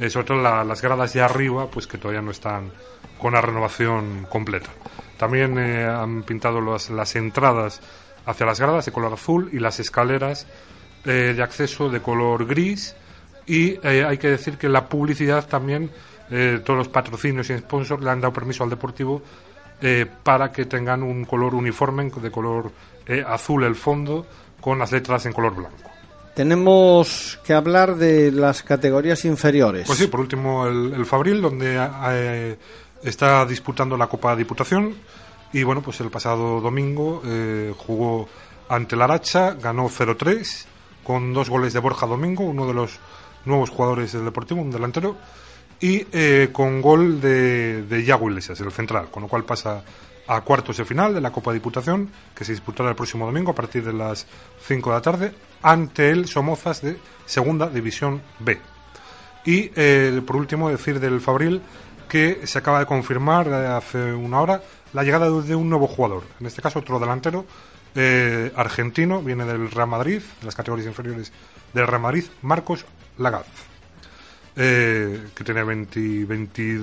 eh, 0.00 0.10
sobre 0.10 0.26
todo 0.28 0.42
las 0.42 0.82
gradas 0.82 1.12
de 1.12 1.20
arriba, 1.20 1.68
pues 1.70 1.86
que 1.86 1.98
todavía 1.98 2.22
no 2.22 2.30
están 2.30 2.70
con 3.18 3.34
la 3.34 3.40
renovación 3.40 4.26
completa. 4.30 4.70
También 5.16 5.58
eh, 5.58 5.84
han 5.84 6.22
pintado 6.22 6.60
las 6.60 7.16
entradas 7.16 7.80
hacia 8.24 8.46
las 8.46 8.60
gradas 8.60 8.86
de 8.86 8.92
color 8.92 9.12
azul 9.12 9.50
y 9.52 9.58
las 9.58 9.80
escaleras 9.80 10.46
eh, 11.04 11.34
de 11.34 11.42
acceso 11.42 11.88
de 11.90 12.00
color 12.00 12.46
gris. 12.46 12.94
Y 13.48 13.78
hay 13.86 14.18
que 14.18 14.28
decir 14.28 14.58
que 14.58 14.68
la 14.68 14.86
publicidad 14.88 15.46
también, 15.48 15.90
todos 16.64 16.78
los 16.78 16.88
patrocinios 16.88 17.48
y 17.50 17.58
sponsors 17.58 18.02
le 18.02 18.10
han 18.10 18.20
dado 18.20 18.32
permiso 18.32 18.62
al 18.62 18.70
Deportivo 18.70 19.22
para 20.22 20.52
que 20.52 20.66
tengan 20.66 21.02
un 21.02 21.24
color 21.24 21.54
uniforme 21.54 22.10
de 22.10 22.30
color 22.30 22.70
azul 23.26 23.64
el 23.64 23.74
fondo 23.74 24.26
con 24.60 24.78
las 24.78 24.92
letras 24.92 25.24
en 25.24 25.32
color 25.32 25.54
blanco 25.54 25.88
tenemos 26.38 27.40
que 27.44 27.52
hablar 27.52 27.96
de 27.96 28.30
las 28.30 28.62
categorías 28.62 29.24
inferiores. 29.24 29.88
Pues 29.88 29.98
sí, 29.98 30.06
por 30.06 30.20
último 30.20 30.68
el, 30.68 31.04
Fabril, 31.04 31.42
donde 31.42 31.76
eh, 32.12 32.56
está 33.02 33.44
disputando 33.44 33.96
la 33.96 34.06
Copa 34.06 34.30
de 34.30 34.44
Diputación. 34.44 34.94
Y 35.52 35.64
bueno, 35.64 35.82
pues 35.82 35.98
el 35.98 36.10
pasado 36.10 36.60
domingo 36.60 37.22
eh, 37.26 37.74
jugó 37.76 38.28
ante 38.68 38.94
la 38.94 39.06
Aracha, 39.06 39.54
ganó 39.54 39.88
0-3 39.88 40.66
con 41.02 41.34
dos 41.34 41.50
goles 41.50 41.72
de 41.72 41.80
Borja 41.80 42.06
Domingo, 42.06 42.44
uno 42.44 42.68
de 42.68 42.74
los 42.74 43.00
nuevos 43.48 43.70
jugadores 43.70 44.12
del 44.12 44.24
Deportivo, 44.24 44.60
un 44.60 44.70
delantero, 44.70 45.16
y 45.80 46.06
eh, 46.12 46.50
con 46.52 46.80
gol 46.80 47.20
de, 47.20 47.82
de 47.82 48.04
Yago 48.04 48.28
Iglesias, 48.28 48.60
el 48.60 48.72
central, 48.72 49.10
con 49.10 49.22
lo 49.22 49.28
cual 49.28 49.44
pasa 49.44 49.82
a 50.26 50.40
cuartos 50.42 50.76
de 50.76 50.84
final 50.84 51.14
de 51.14 51.20
la 51.20 51.30
Copa 51.30 51.52
Diputación, 51.52 52.10
que 52.34 52.44
se 52.44 52.52
disputará 52.52 52.90
el 52.90 52.96
próximo 52.96 53.24
domingo 53.24 53.52
a 53.52 53.54
partir 53.54 53.84
de 53.84 53.92
las 53.92 54.26
5 54.66 54.90
de 54.90 54.96
la 54.96 55.02
tarde, 55.02 55.32
ante 55.62 56.10
el 56.10 56.26
Somozas 56.26 56.82
de 56.82 56.98
Segunda 57.24 57.68
División 57.68 58.20
B. 58.40 58.58
Y 59.44 59.70
eh, 59.74 60.20
por 60.26 60.36
último, 60.36 60.68
decir 60.68 61.00
del 61.00 61.20
Fabril 61.20 61.62
que 62.08 62.46
se 62.46 62.58
acaba 62.58 62.80
de 62.80 62.86
confirmar 62.86 63.46
eh, 63.48 63.66
hace 63.68 64.12
una 64.12 64.40
hora 64.40 64.62
la 64.92 65.02
llegada 65.02 65.30
de 65.30 65.54
un 65.54 65.70
nuevo 65.70 65.86
jugador, 65.86 66.24
en 66.40 66.46
este 66.46 66.62
caso 66.62 66.78
otro 66.78 66.98
delantero 66.98 67.46
argentino, 68.54 69.22
viene 69.22 69.44
del 69.44 69.72
Real 69.72 69.88
Madrid, 69.88 70.22
de 70.38 70.46
las 70.46 70.54
categorías 70.54 70.86
inferiores 70.86 71.32
del 71.72 71.84
Real 71.84 72.00
Madrid, 72.00 72.24
Marcos 72.42 72.84
Lagaz. 73.18 73.46
que 74.54 75.44
tiene 75.44 75.62
20, 75.62 76.26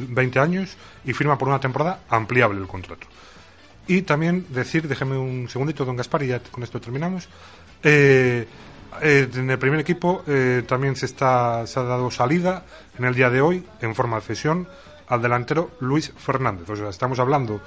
20 0.09 0.39
años 0.39 0.77
y 1.03 1.13
firma 1.13 1.37
por 1.37 1.49
una 1.49 1.59
temporada 1.59 1.99
ampliable 2.09 2.59
el 2.59 2.67
contrato. 2.67 3.07
Y 3.87 4.01
también 4.01 4.47
decir, 4.49 4.87
déjeme 4.87 5.17
un 5.17 5.47
segundito, 5.47 5.85
don 5.85 5.95
Gaspar, 5.95 6.23
y 6.23 6.27
ya 6.27 6.39
con 6.39 6.63
esto 6.63 6.81
terminamos. 6.81 7.29
Eh, 7.83 8.47
eh, 9.01 9.29
en 9.33 9.49
el 9.49 9.59
primer 9.59 9.79
equipo 9.79 10.23
eh, 10.25 10.63
también 10.67 10.95
se, 10.95 11.05
está, 11.05 11.67
se 11.67 11.79
ha 11.79 11.83
dado 11.83 12.09
salida 12.09 12.63
en 12.97 13.05
el 13.05 13.13
día 13.13 13.29
de 13.29 13.41
hoy, 13.41 13.63
en 13.81 13.93
forma 13.93 14.17
de 14.17 14.23
cesión, 14.23 14.67
al 15.07 15.21
delantero 15.21 15.71
Luis 15.81 16.11
Fernández. 16.17 16.67
O 16.69 16.75
sea, 16.75 16.89
estamos 16.89 17.19
hablando 17.19 17.61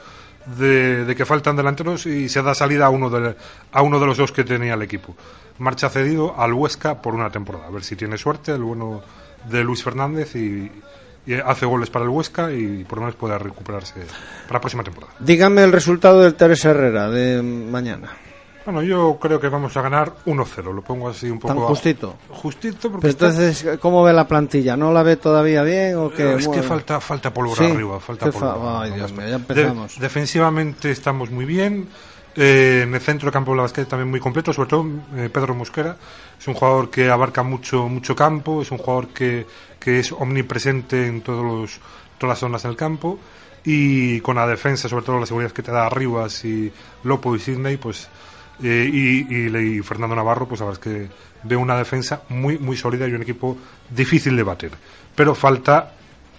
de, 0.47 1.15
que 1.17 1.25
faltan 1.25 1.57
delanteros 1.57 2.07
y 2.07 2.29
se 2.29 2.43
da 2.43 2.55
salida 2.55 2.87
a 2.87 2.91
uno, 2.91 3.11
de, 3.11 3.37
a 3.73 3.83
uno 3.83 4.01
de 4.01 4.07
los 4.07 4.17
dos 4.17 4.33
que 4.33 4.45
tenía 4.45 4.75
el 4.75 4.83
equipo. 4.83 5.17
Marcha 5.59 5.89
cedido 5.89 6.39
al 6.39 6.53
Huesca 6.53 7.03
por 7.03 7.15
una 7.15 7.31
temporada. 7.31 7.67
A 7.67 7.71
ver 7.71 7.85
si 7.85 7.97
tiene 7.97 8.17
suerte 8.17 8.53
el 8.53 8.63
bueno 8.63 9.03
de 9.51 9.65
Luis 9.65 9.83
Fernández 9.83 10.35
y, 10.37 10.71
hace 11.45 11.67
goles 11.67 11.91
para 11.91 12.07
el 12.07 12.11
Huesca 12.11 12.51
y 12.53 12.85
por 12.85 12.99
lo 12.99 13.03
menos 13.03 13.17
pueda 13.17 13.37
recuperarse 13.37 14.01
para 14.47 14.55
la 14.55 14.61
próxima 14.61 14.83
temporada. 14.83 15.13
Dígame 15.19 15.63
el 15.63 15.73
resultado 15.73 16.23
del 16.23 16.35
Teresa 16.35 16.71
Herrera 16.71 17.11
de 17.11 17.43
mañana. 17.43 18.09
Bueno, 18.69 18.83
yo 18.83 19.17
creo 19.19 19.41
que 19.41 19.49
vamos 19.49 19.75
a 19.79 19.81
ganar 19.81 20.13
1-0, 20.27 20.75
lo 20.75 20.83
pongo 20.83 21.09
así 21.09 21.31
un 21.31 21.39
poco... 21.39 21.55
¿Tan 21.55 21.63
justito? 21.63 22.17
justito 22.29 22.93
porque... 22.93 23.09
entonces, 23.09 23.67
¿cómo 23.81 24.03
ve 24.03 24.13
la 24.13 24.29
plantilla? 24.29 24.77
¿No 24.77 24.93
la 24.93 25.03
ve 25.03 25.17
todavía 25.17 25.63
bien 25.63 25.97
o 25.97 26.11
qué? 26.11 26.35
Es 26.35 26.47
que 26.47 26.63
falta, 26.63 27.01
falta 27.01 27.33
pólvora 27.33 27.65
arriba, 27.65 27.99
falta 27.99 28.31
pólvora. 28.31 28.83
Ay, 28.83 28.91
Dios 28.91 29.11
mío, 29.13 29.27
ya 29.27 29.37
empezamos. 29.37 29.99
defensivamente 29.99 30.91
estamos 30.91 31.31
muy 31.31 31.47
bien, 31.47 31.89
Eh, 32.37 32.83
en 32.83 32.95
el 32.95 33.01
centro 33.01 33.29
de 33.29 33.33
campo 33.33 33.55
la 33.55 33.63
Basquet 33.63 33.89
también 33.89 34.11
muy 34.11 34.21
completo, 34.21 34.53
sobre 34.53 34.69
todo 34.69 34.87
eh, 35.17 35.31
Pedro 35.33 35.55
Mosquera. 35.55 35.97
Es 36.39 36.47
un 36.47 36.53
jugador 36.53 36.91
que 36.91 37.09
abarca 37.09 37.43
mucho 37.43 37.89
mucho 37.89 38.15
campo, 38.15 38.61
es 38.61 38.71
un 38.71 38.77
jugador 38.77 39.09
que, 39.09 39.47
que 39.81 40.01
es 40.01 40.13
omnipresente 40.13 41.07
en 41.07 41.23
todos 41.23 41.43
los, 41.43 41.81
todas 42.19 42.33
las 42.35 42.39
zonas 42.39 42.63
del 42.65 42.77
campo 42.77 43.19
y 43.65 44.21
con 44.21 44.37
la 44.37 44.47
defensa, 44.47 44.91
sobre 44.91 45.07
todo 45.07 45.19
la 45.19 45.27
seguridad 45.27 45.53
que 45.53 45.63
te 45.63 45.73
da 45.73 45.89
Rivas 45.89 46.45
y 46.45 46.71
Lopo 47.05 47.35
y 47.35 47.41
Sidney, 47.41 47.79
pues 47.79 48.09
eh, 48.63 48.91
y, 48.93 49.35
y, 49.35 49.57
y, 49.57 49.83
Fernando 49.83 50.17
Navarro, 50.17 50.47
pues 50.47 50.61
la 50.61 50.67
verdad 50.67 50.83
es 50.83 50.93
que 50.93 51.09
veo 51.45 51.61
una 51.61 51.77
defensa 51.77 52.23
muy 52.29 52.59
muy 52.59 52.77
sólida 52.77 53.07
y 53.07 53.13
un 53.13 53.23
equipo 53.23 53.57
difícil 53.91 54.37
de 54.37 54.43
bater. 54.43 54.73
Pero 55.15 55.35
falta 55.35 55.93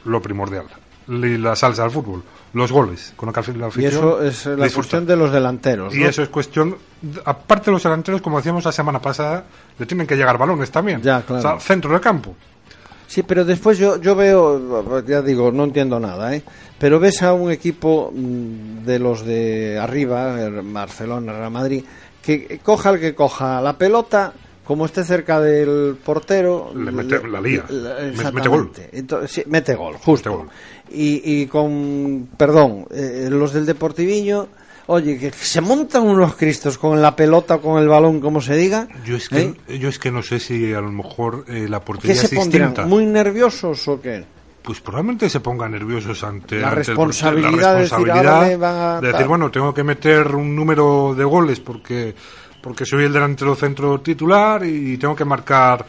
lo 0.05 0.21
primordial, 0.21 0.65
la 1.07 1.55
salsa 1.55 1.83
del 1.83 1.91
fútbol, 1.91 2.23
los 2.53 2.71
goles. 2.71 3.13
Con 3.15 3.31
la 3.31 3.69
y 3.77 3.85
eso 3.85 4.21
es 4.21 4.45
la 4.45 4.69
cuestión 4.69 5.05
de 5.05 5.15
los 5.15 5.31
delanteros. 5.31 5.95
Y 5.95 6.03
eso 6.03 6.21
es 6.21 6.29
cuestión, 6.29 6.77
aparte 7.25 7.65
de 7.65 7.71
los 7.71 7.83
delanteros, 7.83 8.21
como 8.21 8.38
decíamos 8.38 8.65
la 8.65 8.71
semana 8.71 9.01
pasada, 9.01 9.45
le 9.77 9.85
tienen 9.85 10.07
que 10.07 10.15
llegar 10.15 10.38
balones 10.38 10.71
también. 10.71 11.01
Ya, 11.01 11.21
claro. 11.21 11.39
O 11.39 11.41
sea, 11.41 11.59
centro 11.59 11.93
de 11.93 11.99
campo. 11.99 12.35
Sí, 13.07 13.23
pero 13.23 13.43
después 13.43 13.79
yo, 13.79 13.99
yo 13.99 14.15
veo, 14.15 15.03
ya 15.03 15.23
digo, 15.23 15.51
no 15.51 15.63
entiendo 15.63 15.99
nada, 15.99 16.35
¿eh? 16.35 16.43
pero 16.77 16.99
ves 16.99 17.23
a 17.23 17.33
un 17.33 17.51
equipo 17.51 18.13
mm, 18.13 18.85
de 18.85 18.99
los 18.99 19.25
de 19.25 19.79
arriba, 19.79 20.35
Barcelona, 20.63 21.33
Real 21.33 21.49
Madrid, 21.49 21.83
que 22.23 22.59
coja 22.63 22.91
el 22.91 22.99
que 22.99 23.15
coja 23.15 23.61
la 23.61 23.77
pelota, 23.77 24.33
como 24.63 24.85
esté 24.85 25.03
cerca 25.03 25.39
del 25.39 25.97
portero, 26.03 26.71
le 26.75 26.91
mete 26.91 27.27
la 27.27 27.41
lía, 27.41 27.65
mete 28.33 28.49
gol. 28.49 28.71
Entonces, 28.91 29.31
sí, 29.31 29.43
mete 29.47 29.75
gol, 29.75 29.95
justo. 29.97 30.47
Y, 30.91 31.41
y, 31.41 31.45
con, 31.47 32.29
perdón, 32.35 32.88
eh, 32.91 33.27
los 33.29 33.53
del 33.53 33.65
Deportiviño 33.65 34.47
Oye, 34.91 35.19
que 35.19 35.29
se 35.29 35.61
montan 35.61 36.07
unos 36.07 36.35
cristos 36.35 36.79
con 36.79 36.99
la 36.99 37.15
pelota, 37.15 37.59
con 37.59 37.79
el 37.79 37.88
balón, 37.88 38.19
como 38.19 38.41
se 38.41 38.55
diga. 38.55 38.88
Yo 39.05 39.17
es 39.17 39.29
que, 39.29 39.53
¿eh? 39.67 39.77
yo 39.77 39.88
es 39.88 39.99
que 39.99 40.09
no 40.09 40.23
sé 40.23 40.39
si 40.39 40.73
a 40.73 40.81
lo 40.81 40.91
mejor 40.91 41.45
eh, 41.47 41.67
la 41.69 41.85
portería 41.85 42.15
¿Qué 42.19 42.27
se 42.27 42.35
es 42.35 42.41
distinta. 42.49 42.88
¿Muy 42.88 43.05
nerviosos 43.05 43.88
o 43.88 44.01
qué? 44.01 44.25
Pues 44.69 44.81
probablemente 44.81 45.27
se 45.31 45.39
pongan 45.39 45.71
nerviosos 45.71 46.23
ante 46.23 46.59
la 46.59 46.69
responsabilidad, 46.69 47.73
la 47.73 47.79
responsabilidad 47.79 49.01
de, 49.01 49.11
decir, 49.11 49.25
bueno, 49.25 49.49
tengo 49.49 49.73
que 49.73 49.83
meter 49.83 50.35
un 50.35 50.55
número 50.55 51.15
de 51.17 51.23
goles 51.23 51.59
porque 51.59 52.13
porque 52.61 52.85
soy 52.85 53.05
el 53.05 53.11
delantero 53.11 53.55
centro 53.55 53.99
titular 54.01 54.63
y 54.63 54.95
tengo 54.99 55.15
que 55.15 55.25
marcar 55.25 55.83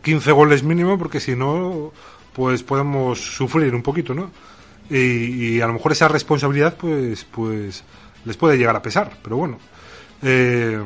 15 0.00 0.30
goles 0.30 0.62
mínimo 0.62 0.96
porque 0.96 1.18
si 1.18 1.34
no, 1.34 1.90
pues 2.32 2.62
podemos 2.62 3.18
sufrir 3.18 3.74
un 3.74 3.82
poquito, 3.82 4.14
¿no? 4.14 4.30
Y, 4.88 5.56
y, 5.56 5.60
a 5.60 5.66
lo 5.66 5.72
mejor 5.72 5.90
esa 5.90 6.06
responsabilidad, 6.06 6.76
pues, 6.76 7.24
pues 7.24 7.82
les 8.24 8.36
puede 8.36 8.56
llegar 8.56 8.76
a 8.76 8.80
pesar, 8.80 9.10
pero 9.24 9.38
bueno. 9.38 9.58
Eh, 10.22 10.80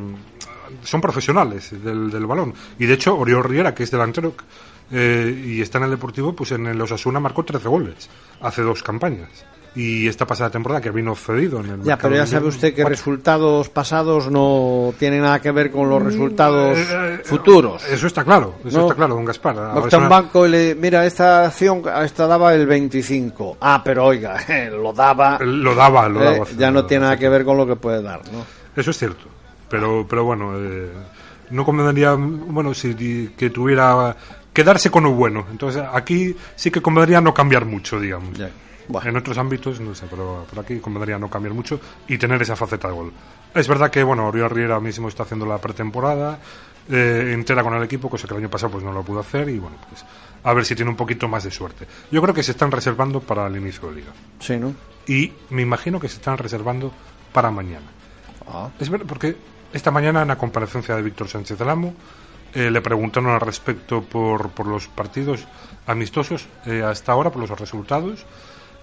son 0.83 1.01
profesionales 1.03 1.73
del, 1.85 2.11
del, 2.11 2.25
balón. 2.25 2.55
Y 2.79 2.87
de 2.87 2.95
hecho, 2.95 3.19
Oriol 3.19 3.45
Riera, 3.45 3.75
que 3.75 3.83
es 3.83 3.91
delantero 3.91 4.35
eh, 4.91 5.45
y 5.47 5.61
está 5.61 5.79
en 5.79 5.85
el 5.85 5.91
Deportivo, 5.91 6.35
pues 6.35 6.53
en 6.53 6.67
el 6.67 6.81
Osasuna 6.81 7.21
marcó 7.21 7.45
13 7.45 7.69
goles 7.69 8.09
hace 8.41 8.63
dos 8.63 8.83
campañas 8.83 9.45
y 9.79 10.09
esta 10.09 10.27
pasada 10.27 10.51
temporada 10.51 10.81
que 10.81 10.91
vino 10.91 11.15
cedido 11.15 11.61
en 11.61 11.71
el 11.71 11.83
Ya, 11.85 11.97
pero 11.97 12.17
ya 12.17 12.27
sabe 12.27 12.49
usted 12.49 12.75
que 12.75 12.85
resultados 12.85 13.69
pasados 13.69 14.29
no 14.29 14.93
tienen 14.99 15.23
nada 15.23 15.41
que 15.41 15.53
ver 15.53 15.71
con 15.71 15.89
los 15.89 16.03
mm, 16.03 16.07
resultados 16.07 16.79
eh, 16.79 16.87
eh, 16.91 17.21
futuros. 17.25 17.85
Eso 17.89 18.09
está 18.09 18.25
claro, 18.25 18.57
eso 18.65 18.83
está 18.83 18.95
claro, 18.95 19.15
don 19.15 19.25
Gaspar. 19.25 19.79
está 19.85 19.99
un 19.99 20.09
banco 20.09 20.47
y 20.47 20.51
le 20.51 20.75
mira, 20.75 21.07
esta 21.07 21.47
acción 21.47 21.83
esta 22.03 22.27
daba 22.27 22.55
el 22.55 22.67
25. 22.67 23.59
Ah, 23.61 23.81
pero 23.85 24.07
oiga, 24.07 24.37
lo 24.73 24.93
daba. 24.93 25.39
Lo 25.41 25.75
daba, 25.77 26.09
lo 26.09 26.21
daba. 26.21 26.37
Eh, 26.39 26.57
ya 26.57 26.73
no 26.73 26.85
tiene 26.85 27.05
nada 27.05 27.17
que 27.17 27.29
ver 27.29 27.45
con 27.45 27.57
lo 27.57 27.65
que 27.65 27.77
puede 27.77 28.03
dar, 28.03 28.21
¿no? 28.33 28.45
Eso 28.75 28.91
es 28.91 28.99
cierto. 28.99 29.27
Pero 29.69 30.07
pero 30.09 30.25
bueno, 30.25 30.55
no 31.51 31.65
convendría 31.65 32.15
bueno 32.15 32.75
si 32.75 33.29
que 33.37 33.51
tuviera 33.51 34.17
quedarse 34.59 34.91
con 34.91 35.05
lo 35.05 35.13
bueno. 35.13 35.47
Entonces, 35.53 35.85
aquí 35.93 36.35
sí 36.57 36.73
que 36.73 36.83
convendría 36.83 37.21
no 37.21 37.33
cambiar 37.33 37.65
mucho, 37.65 38.01
digamos. 38.01 38.37
En 39.05 39.17
otros 39.17 39.39
ámbitos, 39.39 39.79
no 39.79 39.95
sé, 39.95 40.07
pero 40.11 40.45
por 40.51 40.59
aquí 40.59 40.81
convendría 40.81 41.17
no 41.17 41.31
cambiar 41.31 41.55
mucho 41.55 41.79
y 42.09 42.19
tener 42.19 42.43
esa 42.43 42.57
faceta 42.57 42.89
de 42.89 42.95
gol. 42.95 43.13
Es 43.55 43.69
verdad 43.69 43.89
que, 43.89 44.03
bueno, 44.03 44.27
Oriol 44.27 44.51
Riera 44.51 44.81
mismo 44.81 45.07
está 45.07 45.23
haciendo 45.23 45.47
la 45.47 45.59
pretemporada 45.59 46.41
eh, 46.91 47.31
entera 47.33 47.63
con 47.63 47.73
el 47.75 47.85
equipo, 47.85 48.11
cosa 48.11 48.27
que 48.27 48.35
el 48.35 48.41
año 48.41 48.51
pasado 48.51 48.73
pues 48.73 48.83
no 48.83 48.91
lo 48.93 49.05
pudo 49.05 49.21
hacer 49.21 49.49
y, 49.49 49.61
bueno, 49.61 49.77
pues 49.89 50.05
a 50.43 50.53
ver 50.53 50.65
si 50.65 50.75
tiene 50.75 50.91
un 50.91 50.97
poquito 50.97 51.29
más 51.29 51.45
de 51.45 51.53
suerte. 51.53 51.87
Yo 52.11 52.21
creo 52.21 52.35
que 52.35 52.43
se 52.43 52.51
están 52.51 52.73
reservando 52.73 53.21
para 53.21 53.47
el 53.47 53.57
inicio 53.57 53.89
de 53.91 53.95
liga. 53.95 54.13
Sí, 54.41 54.57
¿no? 54.57 54.75
Y 55.07 55.35
me 55.51 55.63
imagino 55.63 56.01
que 56.01 56.09
se 56.09 56.17
están 56.17 56.37
reservando 56.37 56.91
para 57.33 57.53
mañana. 57.53 57.87
Ah. 58.49 58.71
Es 58.81 58.91
verdad, 58.91 59.07
porque 59.07 59.37
esta 59.73 59.93
mañana 59.93 60.23
en 60.23 60.29
la 60.29 60.37
comparecencia 60.37 60.97
de 60.97 61.03
Víctor 61.03 61.29
Sánchez 61.29 61.57
del 61.57 61.69
Amo 61.69 61.95
eh, 62.55 62.71
le 62.71 62.81
preguntaron 62.81 63.31
al 63.31 63.41
respecto 63.41 64.03
por, 64.03 64.51
por 64.51 64.67
los 64.67 64.89
partidos 64.89 65.47
amistosos 65.87 66.47
eh, 66.67 66.83
hasta 66.83 67.13
ahora, 67.13 67.31
por 67.31 67.49
los 67.49 67.59
resultados 67.59 68.25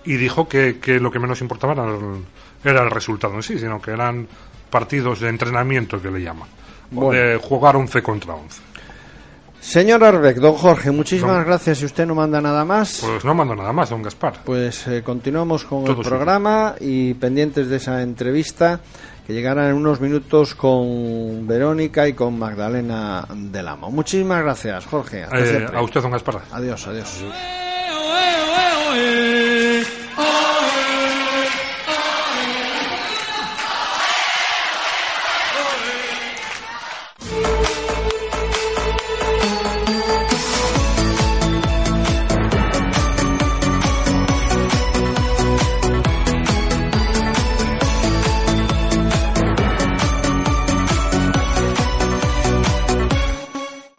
y 0.06 0.18
dijo 0.18 0.48
que, 0.48 0.80
que 0.80 1.00
lo 1.00 1.12
que 1.12 1.20
menos 1.20 1.42
importaba 1.42 1.74
era 1.74 1.86
el, 1.86 2.24
era 2.64 2.84
el, 2.84 2.92
resultado 2.92 3.34
en 3.34 3.44
sí, 3.44 3.58
sino 3.58 3.82
que 3.82 3.92
eran 3.92 4.28
partidos 4.70 5.20
de 5.20 5.30
entrenamiento 5.30 6.02
que 6.02 6.12
le 6.12 6.22
llaman, 6.22 6.48
de 6.92 7.40
jugar 7.42 7.76
11 7.76 8.02
contra 8.04 8.36
11. 8.36 8.62
Señor 9.60 10.04
Arbeck, 10.04 10.38
don 10.38 10.54
Jorge, 10.54 10.92
muchísimas 10.92 11.44
gracias. 11.44 11.80
Si 11.80 11.86
usted 11.86 12.06
no 12.06 12.14
manda 12.14 12.40
nada 12.40 12.64
más. 12.64 13.02
Pues 13.04 13.26
no 13.26 13.34
mando 13.34 13.56
nada 13.56 13.74
más, 13.74 13.90
don 13.90 14.04
Gaspar. 14.04 14.42
Pues 14.46 14.86
eh, 14.86 15.02
continuamos 15.02 15.64
con 15.64 15.88
el 15.88 15.96
programa 15.96 16.76
y 16.80 17.16
pendientes 17.16 17.68
de 17.68 17.78
esa 17.78 18.04
entrevista 18.04 18.80
que 19.26 19.34
llegará 19.34 19.70
en 19.70 19.76
unos 19.76 20.00
minutos 20.00 20.56
con 20.56 21.48
Verónica 21.48 22.08
y 22.08 22.14
con 22.14 22.38
Magdalena 22.38 23.26
del 23.34 23.68
Amo. 23.68 23.90
Muchísimas 23.90 24.44
gracias, 24.44 24.86
Jorge. 24.86 25.26
Eh, 25.32 25.68
a 25.74 25.82
usted, 25.82 26.02
don 26.02 26.14
Asparra. 26.14 26.42
adiós. 26.52 26.88
adiós. 26.88 27.18
adiós. 27.18 27.34